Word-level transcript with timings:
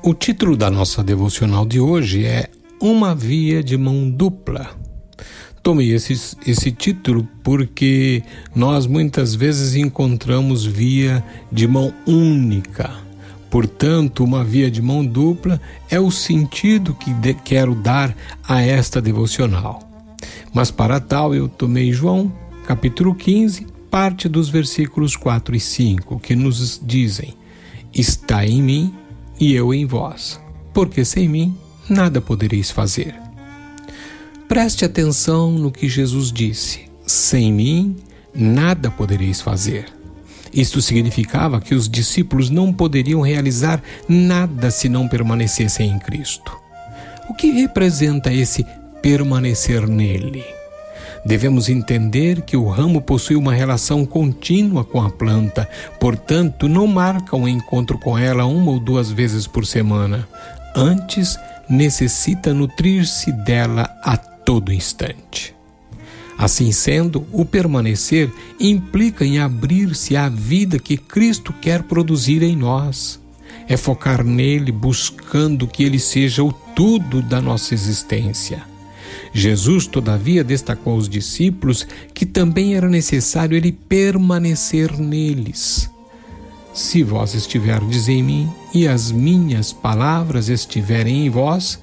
O 0.00 0.14
título 0.14 0.56
da 0.56 0.70
nossa 0.70 1.02
devocional 1.02 1.66
de 1.66 1.80
hoje 1.80 2.24
é 2.24 2.48
Uma 2.80 3.16
Via 3.16 3.64
de 3.64 3.76
Mão 3.76 4.08
Dupla. 4.08 4.70
Tomei 5.60 5.92
esse, 5.92 6.12
esse 6.46 6.70
título 6.70 7.28
porque 7.42 8.22
nós 8.54 8.86
muitas 8.86 9.34
vezes 9.34 9.74
encontramos 9.74 10.64
via 10.64 11.22
de 11.50 11.66
mão 11.66 11.92
única. 12.06 12.92
Portanto, 13.50 14.22
uma 14.22 14.44
via 14.44 14.70
de 14.70 14.80
mão 14.80 15.04
dupla 15.04 15.60
é 15.90 15.98
o 15.98 16.12
sentido 16.12 16.94
que 16.94 17.12
de, 17.14 17.34
quero 17.34 17.74
dar 17.74 18.16
a 18.46 18.62
esta 18.62 19.02
devocional. 19.02 19.82
Mas 20.54 20.70
para 20.70 21.00
tal, 21.00 21.34
eu 21.34 21.48
tomei 21.48 21.92
João, 21.92 22.32
capítulo 22.64 23.14
15, 23.14 23.66
parte 23.90 24.28
dos 24.28 24.48
versículos 24.48 25.16
4 25.16 25.56
e 25.56 25.60
5, 25.60 26.20
que 26.20 26.36
nos 26.36 26.80
dizem: 26.82 27.34
Está 27.92 28.46
em 28.46 28.62
mim 28.62 28.94
e 29.38 29.54
eu 29.54 29.72
em 29.72 29.86
vós, 29.86 30.40
porque 30.72 31.04
sem 31.04 31.28
mim 31.28 31.56
nada 31.88 32.20
podereis 32.20 32.70
fazer. 32.70 33.14
Preste 34.48 34.84
atenção 34.84 35.52
no 35.52 35.70
que 35.70 35.88
Jesus 35.88 36.32
disse: 36.32 36.86
sem 37.06 37.52
mim 37.52 37.96
nada 38.34 38.90
podereis 38.90 39.40
fazer. 39.40 39.86
Isto 40.52 40.80
significava 40.80 41.60
que 41.60 41.74
os 41.74 41.88
discípulos 41.88 42.48
não 42.48 42.72
poderiam 42.72 43.20
realizar 43.20 43.82
nada 44.08 44.70
se 44.70 44.88
não 44.88 45.06
permanecessem 45.06 45.90
em 45.90 45.98
Cristo. 45.98 46.56
O 47.28 47.34
que 47.34 47.50
representa 47.50 48.32
esse 48.32 48.64
permanecer 49.02 49.86
nele? 49.86 50.57
Devemos 51.24 51.68
entender 51.68 52.42
que 52.42 52.56
o 52.56 52.68
ramo 52.68 53.00
possui 53.00 53.36
uma 53.36 53.52
relação 53.52 54.06
contínua 54.06 54.84
com 54.84 55.02
a 55.02 55.10
planta, 55.10 55.68
portanto, 55.98 56.68
não 56.68 56.86
marca 56.86 57.36
um 57.36 57.48
encontro 57.48 57.98
com 57.98 58.16
ela 58.16 58.44
uma 58.46 58.70
ou 58.70 58.80
duas 58.80 59.10
vezes 59.10 59.46
por 59.46 59.66
semana. 59.66 60.28
Antes, 60.74 61.38
necessita 61.68 62.54
nutrir-se 62.54 63.32
dela 63.32 63.90
a 64.02 64.16
todo 64.16 64.72
instante. 64.72 65.54
Assim 66.38 66.70
sendo, 66.70 67.26
o 67.32 67.44
permanecer 67.44 68.32
implica 68.60 69.24
em 69.24 69.40
abrir-se 69.40 70.16
à 70.16 70.28
vida 70.28 70.78
que 70.78 70.96
Cristo 70.96 71.52
quer 71.52 71.82
produzir 71.82 72.44
em 72.44 72.54
nós. 72.54 73.20
É 73.66 73.76
focar 73.76 74.24
nele, 74.24 74.70
buscando 74.70 75.66
que 75.66 75.82
ele 75.82 75.98
seja 75.98 76.44
o 76.44 76.52
tudo 76.52 77.20
da 77.20 77.40
nossa 77.42 77.74
existência. 77.74 78.67
Jesus, 79.32 79.86
todavia, 79.86 80.42
destacou 80.42 80.94
aos 80.94 81.08
discípulos 81.08 81.86
que 82.14 82.24
também 82.24 82.74
era 82.74 82.88
necessário 82.88 83.56
ele 83.56 83.72
permanecer 83.72 84.98
neles. 84.98 85.90
Se 86.72 87.02
vós 87.02 87.34
estiverdes 87.34 88.08
em 88.08 88.22
mim 88.22 88.50
e 88.72 88.86
as 88.86 89.10
minhas 89.10 89.72
palavras 89.72 90.48
estiverem 90.48 91.26
em 91.26 91.30
vós, 91.30 91.80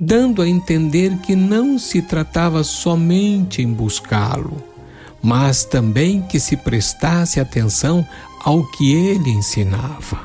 dando 0.00 0.42
a 0.42 0.48
entender 0.48 1.16
que 1.18 1.34
não 1.34 1.78
se 1.78 2.00
tratava 2.00 2.62
somente 2.62 3.60
em 3.62 3.72
buscá-lo, 3.72 4.62
mas 5.22 5.64
também 5.64 6.22
que 6.22 6.38
se 6.38 6.56
prestasse 6.56 7.40
atenção 7.40 8.06
ao 8.44 8.64
que 8.64 8.92
ele 8.92 9.30
ensinava. 9.30 10.20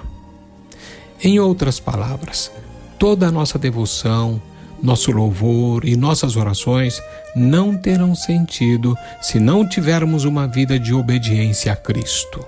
Em 1.21 1.39
outras 1.39 1.79
palavras, 1.79 2.51
toda 2.99 3.27
a 3.27 3.31
nossa 3.31 3.57
devoção, 3.57 4.41
nosso 4.83 5.13
louvor 5.13 5.85
e 5.85 5.95
nossas 5.95 6.35
orações 6.35 7.01
não 7.33 7.75
terão 7.75 8.13
sentido 8.13 8.97
se 9.21 9.39
não 9.39 9.67
tivermos 9.67 10.25
uma 10.25 10.45
vida 10.45 10.77
de 10.77 10.93
obediência 10.93 11.71
a 11.71 11.75
Cristo. 11.75 12.45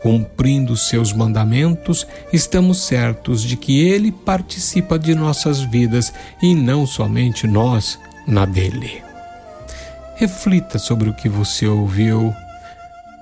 Cumprindo 0.00 0.76
seus 0.76 1.12
mandamentos, 1.12 2.06
estamos 2.32 2.78
certos 2.78 3.42
de 3.42 3.56
que 3.56 3.80
Ele 3.80 4.10
participa 4.10 4.98
de 4.98 5.14
nossas 5.14 5.60
vidas 5.60 6.12
e 6.40 6.54
não 6.54 6.86
somente 6.86 7.46
nós 7.46 7.98
na 8.26 8.46
dele. 8.46 9.02
Reflita 10.16 10.78
sobre 10.78 11.10
o 11.10 11.14
que 11.14 11.28
você 11.28 11.66
ouviu. 11.66 12.32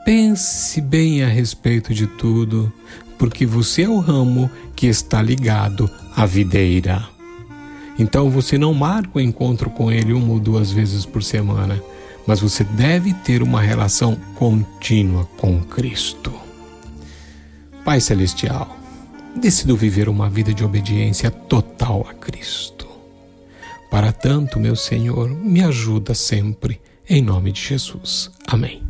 Pense 0.05 0.81
bem 0.81 1.25
a 1.25 1.29
respeito 1.29 1.93
de 1.93 2.07
tudo, 2.07 2.73
porque 3.19 3.45
você 3.45 3.83
é 3.83 3.89
o 3.89 3.99
ramo 3.99 4.51
que 4.77 4.87
está 4.87 5.21
ligado 5.21 5.91
à 6.15 6.27
videira. 6.27 7.16
Então 7.99 8.31
você 8.31 8.59
não 8.59 8.75
marca 8.75 9.19
o 9.19 9.21
encontro 9.21 9.71
com 9.71 9.91
ele 9.91 10.13
uma 10.13 10.33
ou 10.33 10.41
duas 10.41 10.71
vezes 10.71 11.07
por 11.07 11.23
semana, 11.23 11.83
mas 12.27 12.41
você 12.41 12.65
deve 12.65 13.15
ter 13.15 13.43
uma 13.43 13.61
relação 13.61 14.17
contínua 14.35 15.25
com 15.37 15.61
Cristo. 15.63 16.33
Pai 17.85 18.01
Celestial, 18.01 18.77
decido 19.37 19.77
viver 19.77 20.09
uma 20.09 20.29
vida 20.29 20.53
de 20.53 20.65
obediência 20.65 21.31
total 21.31 22.07
a 22.09 22.15
Cristo. 22.15 22.87
Para 23.91 24.13
tanto, 24.13 24.59
meu 24.59 24.77
Senhor, 24.77 25.31
me 25.31 25.63
ajuda 25.63 26.13
sempre, 26.13 26.81
em 27.09 27.23
nome 27.23 27.53
de 27.53 27.61
Jesus. 27.61 28.31
Amém. 28.47 28.86